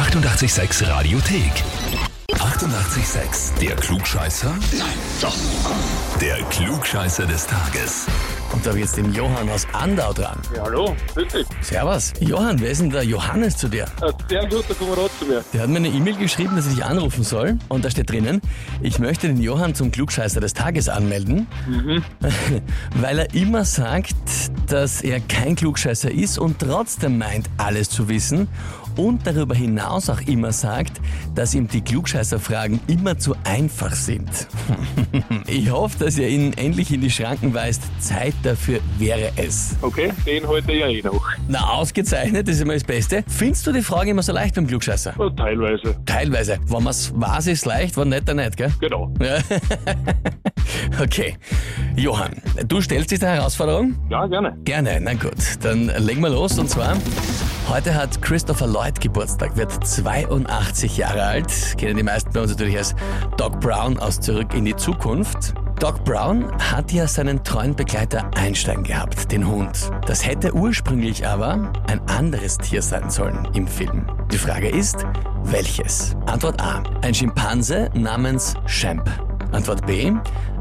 [0.00, 1.52] 886 Radiothek.
[2.32, 3.58] 88,6.
[3.60, 4.48] Der Klugscheißer?
[4.48, 4.88] Nein,
[5.20, 5.36] doch.
[6.18, 8.06] Der Klugscheißer des Tages.
[8.50, 10.38] Und da habe ich jetzt den Johann aus Andau dran.
[10.56, 11.46] Ja, hallo, grüß dich.
[11.60, 12.14] Servus.
[12.20, 13.84] Johann, wer ist denn der Johannes zu dir?
[14.00, 15.44] Ein sehr guter Kamerad zu mir.
[15.52, 17.58] Der hat mir eine E-Mail geschrieben, dass ich dich anrufen soll.
[17.68, 18.40] Und da steht drinnen,
[18.80, 21.46] ich möchte den Johann zum Klugscheißer des Tages anmelden,
[22.94, 24.14] weil er immer sagt,
[24.70, 28.46] dass er kein Klugscheißer ist und trotzdem meint, alles zu wissen.
[28.96, 31.00] Und darüber hinaus auch immer sagt,
[31.34, 34.28] dass ihm die Klugscheißerfragen immer zu einfach sind.
[35.46, 37.82] ich hoffe, dass ihr ihn endlich in die Schranken weist.
[38.00, 39.76] Zeit dafür wäre es.
[39.80, 41.24] Okay, den heute ja eh noch.
[41.48, 43.24] Na, ausgezeichnet, das ist immer das Beste.
[43.28, 45.14] Findest du die Frage immer so leicht beim Klugscheißer?
[45.18, 45.96] Ja, teilweise.
[46.04, 46.58] Teilweise.
[46.66, 48.72] Wenn man's weiß, ist leicht, wenn nicht, dann nicht, gell?
[48.80, 49.12] Genau.
[49.20, 49.38] Ja.
[51.00, 51.36] okay.
[51.96, 52.32] Johann,
[52.66, 53.96] du stellst dich der Herausforderung?
[54.08, 54.56] Ja, gerne.
[54.64, 55.34] Gerne, na gut.
[55.62, 56.96] Dann legen wir los und zwar.
[57.68, 61.76] Heute hat Christopher Lloyd Geburtstag, wird 82 Jahre alt.
[61.78, 62.94] Kennen die meisten bei uns natürlich als
[63.36, 65.54] Doc Brown aus Zurück in die Zukunft.
[65.78, 69.90] Doc Brown hat ja seinen treuen Begleiter Einstein gehabt, den Hund.
[70.06, 74.06] Das hätte ursprünglich aber ein anderes Tier sein sollen im Film.
[74.30, 75.06] Die Frage ist,
[75.44, 76.16] welches?
[76.26, 76.82] Antwort A.
[77.02, 79.08] Ein Schimpanse namens Champ.
[79.52, 80.12] Antwort B.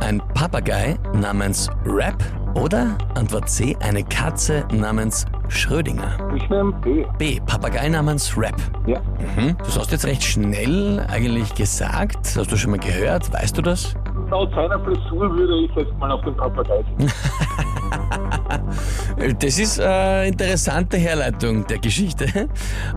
[0.00, 2.16] Ein Papagei namens Rap.
[2.54, 3.76] Oder Antwort C.
[3.80, 6.18] Eine Katze namens Schrödinger.
[6.34, 7.04] Ich nehme B.
[7.18, 7.40] B.
[7.46, 8.56] Papagei namens Rap.
[8.86, 9.00] Ja.
[9.36, 9.56] Mhm.
[9.58, 12.34] Das hast du jetzt recht schnell eigentlich gesagt.
[12.36, 13.32] Hast du schon mal gehört?
[13.32, 13.94] Weißt du das?
[14.30, 16.84] Laut seiner Frisur würde ich jetzt mal auf den Papagei.
[19.38, 22.48] Das ist eine interessante Herleitung der Geschichte.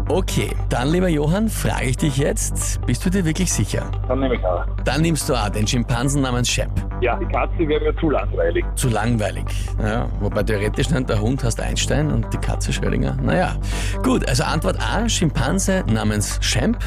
[0.08, 3.84] Okay, dann lieber Johann, frage ich dich jetzt, bist du dir wirklich sicher?
[4.08, 4.66] Dann nehme ich A.
[4.86, 6.70] Dann nimmst du auch den Schimpansen namens Shep.
[7.04, 8.64] Ja, die Katze wäre mir zu langweilig.
[8.76, 9.44] Zu langweilig.
[9.78, 13.18] Ja, wobei theoretisch nennt der Hund heißt Einstein und die Katze Schrödinger.
[13.22, 13.58] Naja,
[14.04, 16.78] gut, also Antwort A, Schimpanse namens Champ.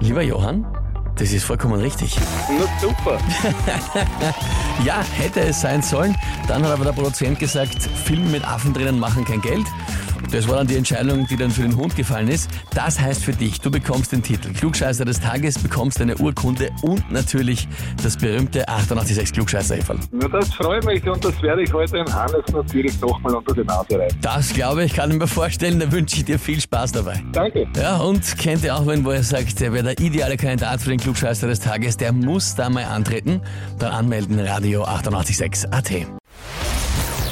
[0.00, 0.66] Lieber Johann,
[1.16, 2.16] das ist vollkommen richtig.
[2.48, 3.18] Na super.
[4.84, 6.14] Ja, hätte es sein sollen.
[6.48, 9.66] Dann hat aber der Produzent gesagt, Filme mit Affen drinnen machen kein Geld.
[10.30, 12.50] Das war dann die Entscheidung, die dann für den Hund gefallen ist.
[12.74, 17.10] Das heißt für dich, du bekommst den Titel Klugscheißer des Tages, bekommst eine Urkunde und
[17.10, 17.68] natürlich
[18.02, 19.98] das berühmte 886 klugscheißer -Häferl.
[20.12, 23.64] Na, das freut mich und das werde ich heute in Hannes natürlich nochmal unter die
[23.64, 24.16] Nase reiben.
[24.20, 25.78] Das glaube ich, kann ich mir vorstellen.
[25.78, 27.22] Da wünsche ich dir viel Spaß dabei.
[27.32, 27.66] Danke.
[27.76, 30.90] Ja, und kennt ihr auch wen, wo er sagt, der wäre der ideale Kandidat für
[30.90, 33.40] den Klugscheißer des Tages, der muss da mal antreten.
[33.78, 36.06] Dann anmelden, Radio 886 AT.